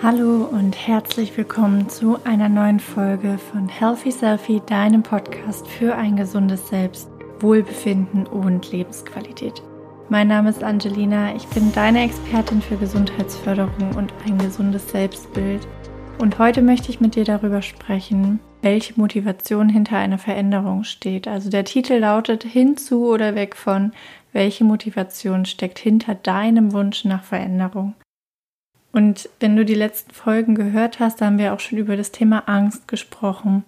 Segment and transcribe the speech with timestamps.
[0.00, 6.14] Hallo und herzlich willkommen zu einer neuen Folge von Healthy Selfie, deinem Podcast für ein
[6.14, 7.10] gesundes Selbst,
[7.40, 9.60] Wohlbefinden und Lebensqualität.
[10.08, 15.66] Mein Name ist Angelina, ich bin deine Expertin für Gesundheitsförderung und ein gesundes Selbstbild.
[16.20, 21.26] Und heute möchte ich mit dir darüber sprechen, welche Motivation hinter einer Veränderung steht.
[21.26, 23.90] Also der Titel lautet Hinzu oder weg von,
[24.32, 27.94] welche Motivation steckt hinter deinem Wunsch nach Veränderung.
[28.92, 32.10] Und wenn du die letzten Folgen gehört hast, da haben wir auch schon über das
[32.10, 33.64] Thema Angst gesprochen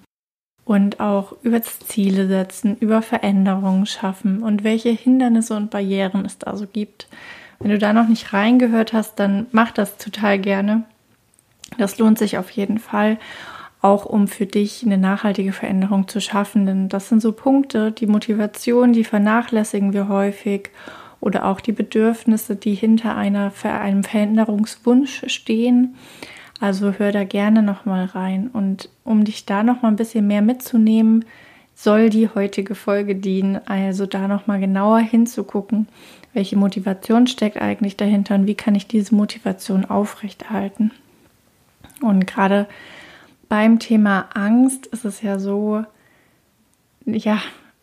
[0.64, 6.38] und auch über das Ziele setzen, über Veränderungen schaffen und welche Hindernisse und Barrieren es
[6.38, 7.08] da so gibt.
[7.58, 10.84] Wenn du da noch nicht reingehört hast, dann mach das total gerne.
[11.76, 13.18] Das lohnt sich auf jeden Fall,
[13.82, 16.66] auch um für dich eine nachhaltige Veränderung zu schaffen.
[16.66, 20.70] Denn das sind so Punkte, die Motivation, die vernachlässigen wir häufig
[21.20, 25.96] oder auch die Bedürfnisse, die hinter einer, einem Veränderungswunsch stehen.
[26.60, 28.48] Also hör da gerne nochmal rein.
[28.48, 31.24] Und um dich da nochmal ein bisschen mehr mitzunehmen,
[31.74, 35.88] soll die heutige Folge dienen, also da nochmal genauer hinzugucken,
[36.34, 40.90] welche Motivation steckt eigentlich dahinter und wie kann ich diese Motivation aufrechterhalten.
[42.02, 42.66] Und gerade
[43.48, 45.84] beim Thema Angst ist es ja so,
[47.06, 47.40] ja,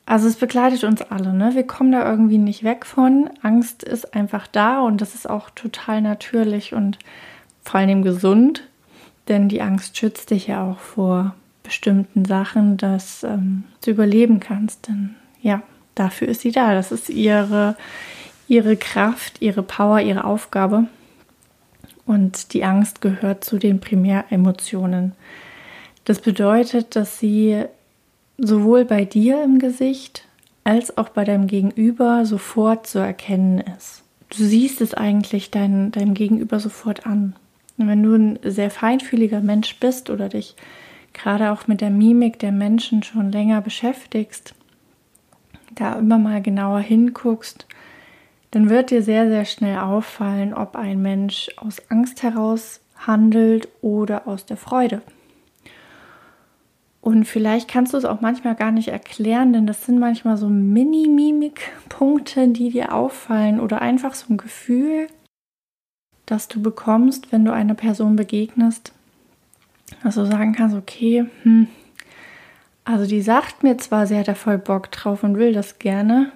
[0.08, 1.52] also es begleitet uns alle, ne?
[1.53, 3.30] Wir kommen da irgendwie nicht weg von.
[3.41, 6.97] Angst ist einfach da und das ist auch total natürlich und
[7.61, 8.63] vor allem gesund,
[9.28, 14.88] denn die Angst schützt dich ja auch vor bestimmten Sachen, dass ähm, du überleben kannst.
[14.88, 15.61] Denn ja,
[15.94, 16.73] dafür ist sie da.
[16.73, 17.75] Das ist ihre,
[18.47, 20.85] ihre Kraft, ihre Power, ihre Aufgabe.
[22.05, 25.11] Und die Angst gehört zu den Primäremotionen.
[26.05, 27.66] Das bedeutet, dass sie
[28.38, 30.27] sowohl bei dir im Gesicht
[30.63, 34.03] als auch bei deinem Gegenüber sofort zu erkennen ist.
[34.29, 37.35] Du siehst es eigentlich dein, deinem Gegenüber sofort an.
[37.77, 40.55] Und wenn du ein sehr feinfühliger Mensch bist oder dich
[41.13, 44.53] gerade auch mit der Mimik der Menschen schon länger beschäftigst,
[45.73, 47.66] da immer mal genauer hinguckst,
[48.51, 54.28] dann wird dir sehr, sehr schnell auffallen, ob ein Mensch aus Angst heraus handelt oder
[54.28, 55.01] aus der Freude.
[57.07, 60.50] Und vielleicht kannst du es auch manchmal gar nicht erklären, denn das sind manchmal so
[60.50, 65.07] Mini-Mimik-Punkte, die dir auffallen oder einfach so ein Gefühl,
[66.25, 68.91] das du bekommst, wenn du einer Person begegnest.
[70.03, 71.69] Also sagen kannst, okay, hm,
[72.84, 76.34] also die sagt mir zwar, sie hat da voll Bock drauf und will das gerne,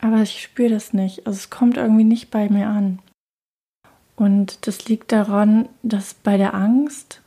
[0.00, 1.26] aber ich spüre das nicht.
[1.26, 3.00] Also es kommt irgendwie nicht bei mir an.
[4.14, 7.21] Und das liegt daran, dass bei der Angst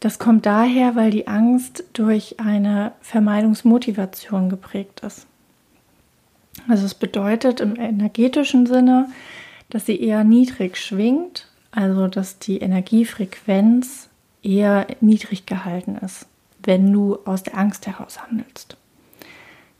[0.00, 5.26] das kommt daher, weil die Angst durch eine Vermeidungsmotivation geprägt ist.
[6.68, 9.08] Also es bedeutet im energetischen Sinne,
[9.70, 14.08] dass sie eher niedrig schwingt, also dass die Energiefrequenz
[14.42, 16.26] eher niedrig gehalten ist,
[16.62, 18.76] wenn du aus der Angst heraus handelst.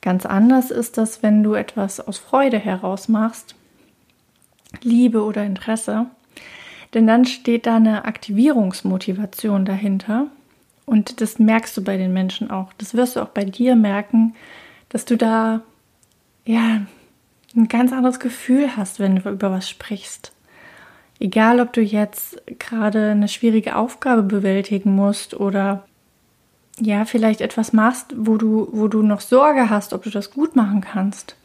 [0.00, 3.54] Ganz anders ist das, wenn du etwas aus Freude heraus machst,
[4.82, 6.06] Liebe oder Interesse,
[6.94, 10.26] denn dann steht da eine Aktivierungsmotivation dahinter.
[10.86, 12.72] Und das merkst du bei den Menschen auch.
[12.78, 14.34] Das wirst du auch bei dir merken,
[14.88, 15.60] dass du da
[16.46, 16.82] ja
[17.54, 20.32] ein ganz anderes Gefühl hast, wenn du über was sprichst.
[21.20, 25.84] Egal, ob du jetzt gerade eine schwierige Aufgabe bewältigen musst oder
[26.80, 30.54] ja, vielleicht etwas machst, wo du, wo du noch Sorge hast, ob du das gut
[30.54, 31.36] machen kannst.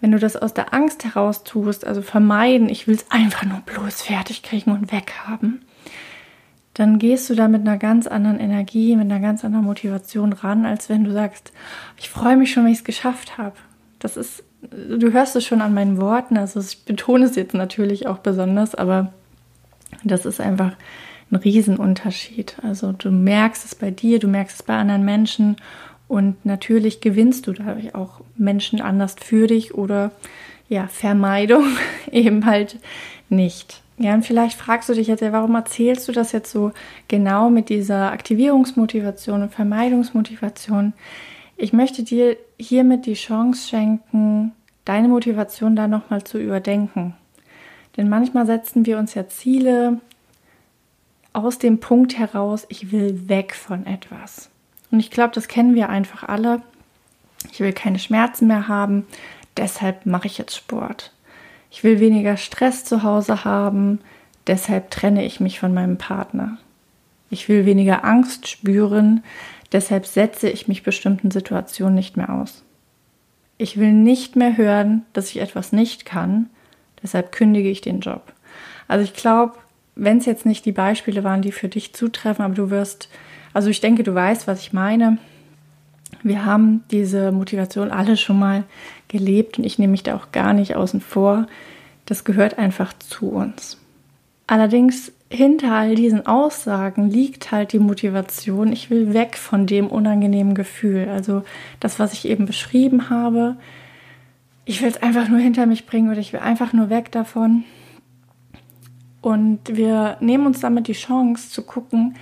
[0.00, 3.60] Wenn du das aus der Angst heraus tust, also vermeiden, ich will es einfach nur
[3.60, 5.62] bloß fertig kriegen und weghaben,
[6.74, 10.64] dann gehst du da mit einer ganz anderen Energie, mit einer ganz anderen Motivation ran,
[10.64, 11.52] als wenn du sagst,
[11.96, 13.56] ich freue mich schon, wenn ich es geschafft habe.
[13.98, 18.06] Das ist, du hörst es schon an meinen Worten, also ich betone es jetzt natürlich
[18.06, 19.12] auch besonders, aber
[20.04, 20.72] das ist einfach
[21.30, 22.56] ein Riesenunterschied.
[22.62, 25.56] Also du merkst es bei dir, du merkst es bei anderen Menschen
[26.10, 30.10] und natürlich gewinnst du dadurch auch Menschen anders für dich oder
[30.68, 31.64] ja, Vermeidung
[32.10, 32.80] eben halt
[33.28, 33.80] nicht.
[33.96, 36.72] Ja, und vielleicht fragst du dich jetzt ja, warum erzählst du das jetzt so
[37.06, 40.94] genau mit dieser Aktivierungsmotivation und Vermeidungsmotivation?
[41.56, 44.50] Ich möchte dir hiermit die Chance schenken,
[44.84, 47.14] deine Motivation da nochmal zu überdenken.
[47.96, 50.00] Denn manchmal setzen wir uns ja Ziele
[51.32, 54.49] aus dem Punkt heraus, ich will weg von etwas.
[54.90, 56.62] Und ich glaube, das kennen wir einfach alle.
[57.52, 59.06] Ich will keine Schmerzen mehr haben,
[59.56, 61.12] deshalb mache ich jetzt Sport.
[61.70, 64.00] Ich will weniger Stress zu Hause haben,
[64.46, 66.58] deshalb trenne ich mich von meinem Partner.
[67.30, 69.22] Ich will weniger Angst spüren,
[69.72, 72.64] deshalb setze ich mich bestimmten Situationen nicht mehr aus.
[73.56, 76.50] Ich will nicht mehr hören, dass ich etwas nicht kann,
[77.02, 78.32] deshalb kündige ich den Job.
[78.88, 79.54] Also ich glaube,
[79.94, 83.08] wenn es jetzt nicht die Beispiele waren, die für dich zutreffen, aber du wirst,
[83.52, 85.18] also ich denke, du weißt, was ich meine.
[86.22, 88.64] Wir haben diese Motivation alle schon mal
[89.08, 91.46] gelebt und ich nehme mich da auch gar nicht außen vor.
[92.06, 93.78] Das gehört einfach zu uns.
[94.46, 100.54] Allerdings hinter all diesen Aussagen liegt halt die Motivation, ich will weg von dem unangenehmen
[100.54, 101.08] Gefühl.
[101.08, 101.44] Also
[101.78, 103.56] das, was ich eben beschrieben habe.
[104.64, 107.64] Ich will es einfach nur hinter mich bringen oder ich will einfach nur weg davon.
[109.20, 112.16] Und wir nehmen uns damit die Chance zu gucken,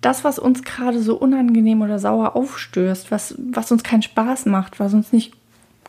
[0.00, 4.78] das, was uns gerade so unangenehm oder sauer aufstößt, was, was uns keinen Spaß macht,
[4.78, 5.32] was uns nicht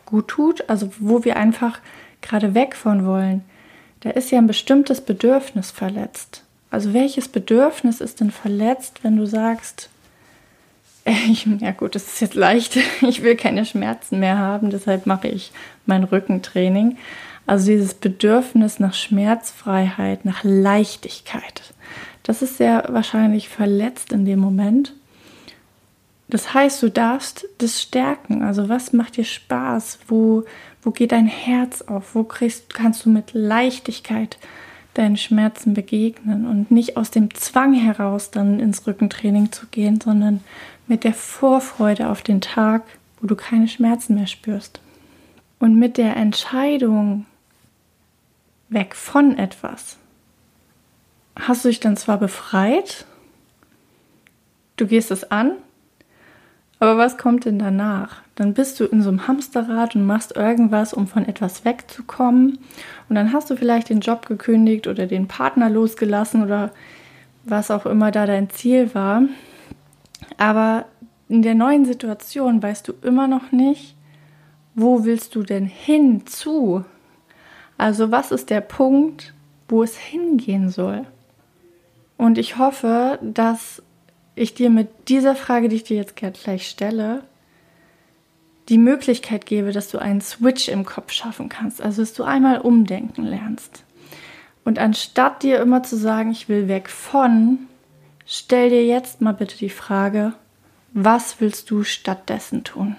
[0.06, 1.78] gut tut, also wo wir einfach
[2.20, 3.44] gerade weg von wollen,
[4.00, 6.42] da ist ja ein bestimmtes Bedürfnis verletzt.
[6.70, 9.88] Also welches Bedürfnis ist denn verletzt, wenn du sagst,
[11.04, 15.28] ich, ja gut, das ist jetzt leicht, ich will keine Schmerzen mehr haben, deshalb mache
[15.28, 15.52] ich
[15.86, 16.96] mein Rückentraining.
[17.46, 21.62] Also dieses Bedürfnis nach Schmerzfreiheit, nach Leichtigkeit,
[22.30, 24.94] das ist sehr wahrscheinlich verletzt in dem Moment.
[26.28, 28.44] Das heißt, du darfst das stärken.
[28.44, 29.98] Also was macht dir Spaß?
[30.06, 30.44] Wo,
[30.80, 32.14] wo geht dein Herz auf?
[32.14, 34.38] Wo kriegst, kannst du mit Leichtigkeit
[34.94, 40.44] deinen Schmerzen begegnen und nicht aus dem Zwang heraus dann ins Rückentraining zu gehen, sondern
[40.86, 42.84] mit der Vorfreude auf den Tag,
[43.20, 44.80] wo du keine Schmerzen mehr spürst.
[45.58, 47.26] Und mit der Entscheidung,
[48.68, 49.98] weg von etwas,
[51.36, 53.06] hast du dich dann zwar befreit,
[54.76, 55.52] du gehst es an,
[56.80, 58.22] aber was kommt denn danach?
[58.36, 62.58] Dann bist du in so einem Hamsterrad und machst irgendwas, um von etwas wegzukommen.
[63.08, 66.70] Und dann hast du vielleicht den Job gekündigt oder den Partner losgelassen oder
[67.44, 69.24] was auch immer da dein Ziel war.
[70.38, 70.86] Aber
[71.28, 73.94] in der neuen Situation weißt du immer noch nicht,
[74.74, 76.84] wo willst du denn hinzu?
[77.76, 79.34] Also was ist der Punkt,
[79.68, 81.04] wo es hingehen soll?
[82.20, 83.82] Und ich hoffe, dass
[84.34, 87.22] ich dir mit dieser Frage, die ich dir jetzt gleich stelle,
[88.68, 91.80] die Möglichkeit gebe, dass du einen Switch im Kopf schaffen kannst.
[91.80, 93.84] Also dass du einmal umdenken lernst.
[94.66, 97.60] Und anstatt dir immer zu sagen, ich will weg von,
[98.26, 100.34] stell dir jetzt mal bitte die Frage,
[100.92, 102.96] was willst du stattdessen tun?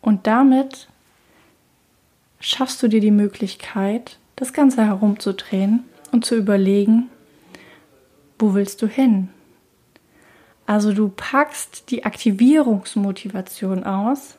[0.00, 0.88] Und damit
[2.40, 7.08] schaffst du dir die Möglichkeit, das Ganze herumzudrehen und zu überlegen,
[8.38, 9.28] wo willst du hin?
[10.66, 14.36] Also du packst die Aktivierungsmotivation aus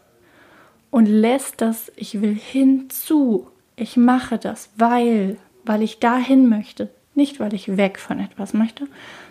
[0.92, 6.90] und lässt das, ich will hinzu, ich mache das, weil, weil ich dahin möchte.
[7.16, 8.88] Nicht, weil ich weg von etwas möchte,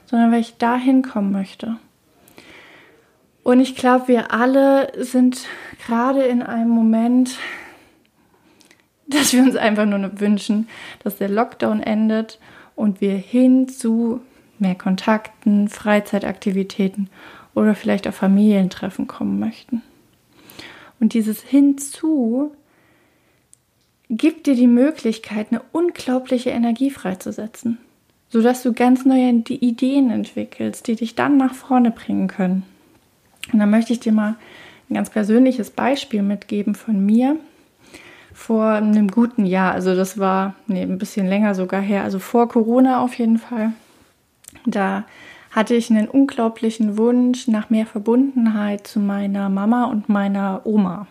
[0.06, 1.76] sondern weil ich dahin kommen möchte.
[3.44, 5.46] Und ich glaube, wir alle sind
[5.86, 7.38] gerade in einem Moment,
[9.10, 10.68] dass wir uns einfach nur wünschen,
[11.02, 12.38] dass der Lockdown endet
[12.76, 14.20] und wir hin zu
[14.58, 17.08] mehr Kontakten, Freizeitaktivitäten
[17.54, 19.82] oder vielleicht auch Familientreffen kommen möchten.
[21.00, 22.52] Und dieses Hinzu
[24.10, 27.78] gibt dir die Möglichkeit, eine unglaubliche Energie freizusetzen,
[28.30, 32.64] sodass du ganz neue Ideen entwickelst, die dich dann nach vorne bringen können.
[33.52, 34.36] Und da möchte ich dir mal
[34.90, 37.36] ein ganz persönliches Beispiel mitgeben von mir
[38.38, 39.72] vor einem guten Jahr.
[39.72, 43.72] Also das war nee, ein bisschen länger sogar her, also vor Corona auf jeden Fall.
[44.64, 45.04] Da
[45.50, 51.08] hatte ich einen unglaublichen Wunsch nach mehr Verbundenheit zu meiner Mama und meiner Oma.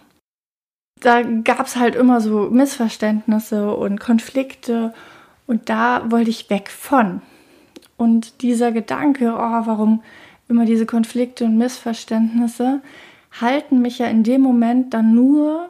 [1.01, 4.93] Da gab es halt immer so Missverständnisse und Konflikte
[5.47, 7.21] und da wollte ich weg von.
[7.97, 10.01] Und dieser Gedanke, oh, warum
[10.47, 12.81] immer diese Konflikte und Missverständnisse,
[13.41, 15.69] halten mich ja in dem Moment dann nur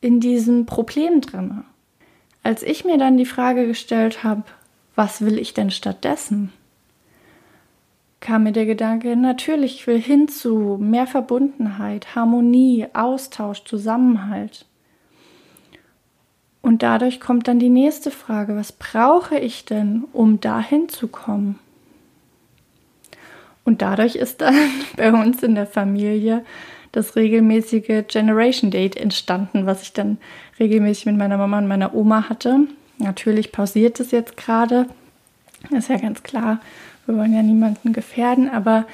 [0.00, 1.64] in diesem Problem drin.
[2.42, 4.44] Als ich mir dann die Frage gestellt habe,
[4.94, 6.52] was will ich denn stattdessen?
[8.20, 14.66] kam mir der Gedanke, natürlich, ich will hin zu mehr Verbundenheit, Harmonie, Austausch, Zusammenhalt.
[16.60, 21.58] Und dadurch kommt dann die nächste Frage, was brauche ich denn, um dahin zu kommen?
[23.64, 24.56] Und dadurch ist dann
[24.96, 26.44] bei uns in der Familie
[26.92, 30.18] das regelmäßige Generation Date entstanden, was ich dann
[30.58, 32.60] regelmäßig mit meiner Mama und meiner Oma hatte.
[32.98, 34.86] Natürlich pausiert es jetzt gerade,
[35.70, 36.60] ist ja ganz klar,
[37.06, 38.86] wir wollen ja niemanden gefährden, aber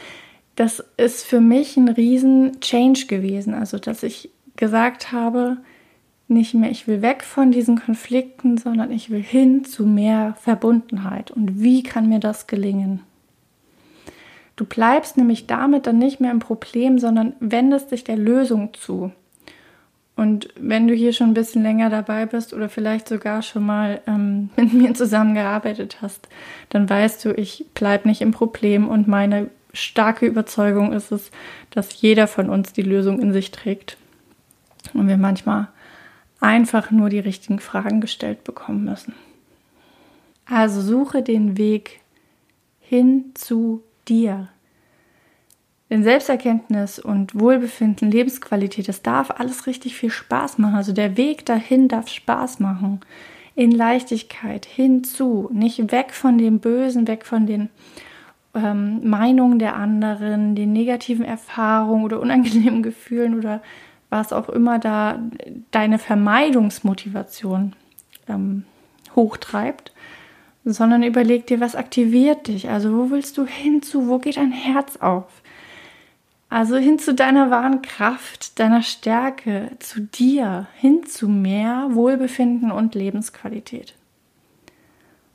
[0.56, 3.54] das ist für mich ein riesen Change gewesen.
[3.54, 5.56] Also, dass ich gesagt habe,
[6.28, 11.30] nicht mehr, ich will weg von diesen Konflikten, sondern ich will hin zu mehr Verbundenheit.
[11.30, 13.00] Und wie kann mir das gelingen?
[14.56, 19.12] Du bleibst nämlich damit dann nicht mehr im Problem, sondern wendest dich der Lösung zu.
[20.16, 24.00] Und wenn du hier schon ein bisschen länger dabei bist oder vielleicht sogar schon mal
[24.06, 26.28] ähm, mit mir zusammengearbeitet hast,
[26.68, 31.32] dann weißt du, ich bleibe nicht im Problem und meine starke Überzeugung ist es,
[31.70, 33.96] dass jeder von uns die Lösung in sich trägt.
[34.92, 35.68] Und wir manchmal
[36.38, 39.14] einfach nur die richtigen Fragen gestellt bekommen müssen.
[40.46, 42.00] Also suche den Weg
[42.80, 44.48] hin zu dir.
[45.90, 50.74] Denn Selbsterkenntnis und Wohlbefinden, Lebensqualität, das darf alles richtig viel Spaß machen.
[50.74, 53.00] Also der Weg dahin darf Spaß machen.
[53.54, 57.68] In Leichtigkeit hinzu, nicht weg von dem Bösen, weg von den
[58.54, 63.62] ähm, Meinungen der anderen, den negativen Erfahrungen oder unangenehmen Gefühlen oder
[64.10, 65.18] was auch immer da
[65.70, 67.74] deine Vermeidungsmotivation
[68.28, 68.64] ähm,
[69.14, 69.92] hochtreibt,
[70.64, 72.70] sondern überleg dir, was aktiviert dich?
[72.70, 74.08] Also wo willst du hinzu?
[74.08, 75.42] Wo geht dein Herz auf?
[76.48, 82.94] Also hin zu deiner wahren Kraft, deiner Stärke, zu dir, hin zu mehr Wohlbefinden und
[82.94, 83.94] Lebensqualität.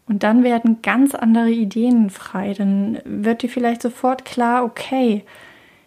[0.08, 2.54] Und dann werden ganz andere Ideen frei.
[2.54, 5.24] Dann wird dir vielleicht sofort klar, okay,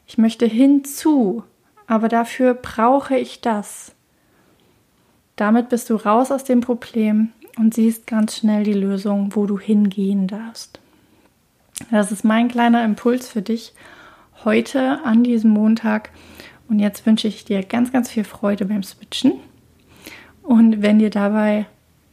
[0.07, 1.43] ich möchte hinzu,
[1.87, 3.95] aber dafür brauche ich das.
[5.35, 9.59] Damit bist du raus aus dem Problem und siehst ganz schnell die Lösung, wo du
[9.59, 10.81] hingehen darfst.
[11.91, 13.73] Das ist mein kleiner Impuls für dich
[14.45, 16.11] heute an diesem Montag.
[16.69, 19.35] Und jetzt wünsche ich dir ganz, ganz viel Freude beim Switchen.
[20.43, 21.67] Und wenn dir dabei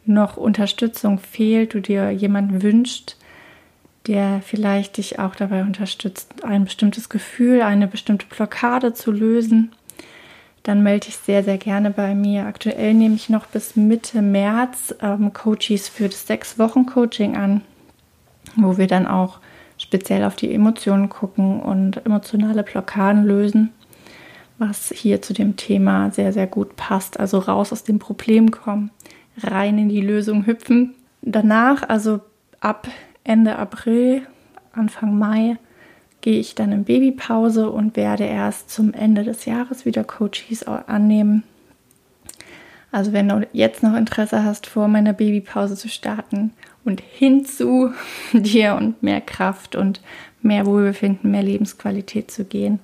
[0.05, 3.15] noch Unterstützung fehlt, du dir jemanden wünscht,
[4.07, 9.71] der vielleicht dich auch dabei unterstützt, ein bestimmtes Gefühl, eine bestimmte Blockade zu lösen,
[10.69, 12.45] dann melde dich sehr, sehr gerne bei mir.
[12.45, 17.61] Aktuell nehme ich noch bis Mitte März ähm, Coaches für das Sechs-Wochen-Coaching an,
[18.55, 19.39] wo wir dann auch
[19.79, 23.71] speziell auf die Emotionen gucken und emotionale Blockaden lösen,
[24.59, 27.19] was hier zu dem Thema sehr, sehr gut passt.
[27.19, 28.91] Also raus aus dem Problem kommen,
[29.41, 30.93] rein in die Lösung hüpfen.
[31.23, 32.19] Danach, also
[32.59, 32.87] ab
[33.23, 34.21] Ende April,
[34.73, 35.57] Anfang Mai,
[36.21, 41.43] gehe ich dann in Babypause und werde erst zum Ende des Jahres wieder Coaches annehmen.
[42.91, 47.91] Also wenn du jetzt noch Interesse hast, vor meiner Babypause zu starten und hinzu
[48.33, 50.01] dir und mehr Kraft und
[50.41, 52.79] mehr Wohlbefinden, mehr Lebensqualität zu gehen,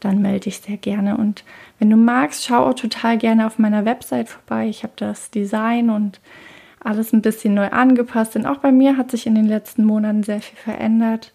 [0.00, 1.16] dann melde dich sehr gerne.
[1.16, 1.44] Und
[1.78, 4.68] wenn du magst, schau auch total gerne auf meiner Website vorbei.
[4.68, 6.20] Ich habe das Design und
[6.80, 10.22] alles ein bisschen neu angepasst, denn auch bei mir hat sich in den letzten Monaten
[10.22, 11.32] sehr viel verändert.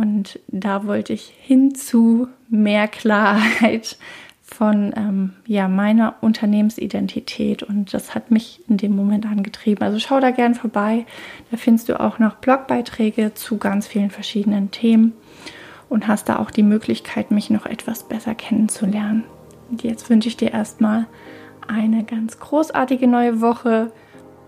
[0.00, 3.98] Und da wollte ich hinzu mehr Klarheit
[4.42, 9.82] von ähm, ja, meiner Unternehmensidentität und das hat mich in dem Moment angetrieben.
[9.84, 11.04] Also schau da gern vorbei.
[11.50, 15.12] Da findest du auch noch Blogbeiträge zu ganz vielen verschiedenen Themen
[15.90, 19.24] und hast da auch die Möglichkeit, mich noch etwas besser kennenzulernen.
[19.70, 21.06] Und jetzt wünsche ich dir erstmal
[21.68, 23.92] eine ganz großartige neue Woche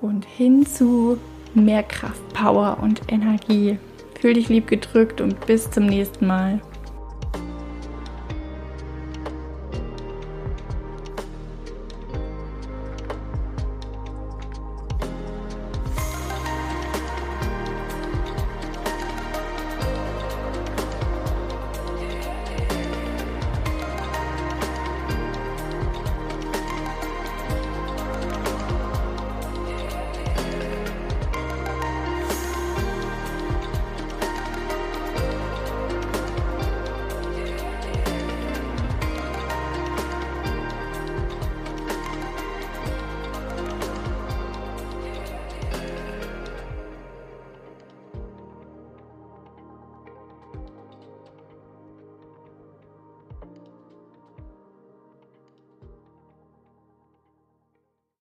[0.00, 1.18] und hin zu
[1.52, 3.78] mehr Kraft, Power und Energie.
[4.22, 6.60] Fühl dich lieb gedrückt und bis zum nächsten Mal.